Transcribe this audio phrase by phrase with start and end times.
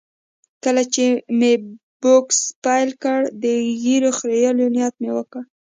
[0.63, 1.05] کله چې
[1.37, 1.53] مې
[2.01, 3.43] بوکس پیل کړ، د
[3.83, 5.41] ږیرې خریلو نیت مې وکړ.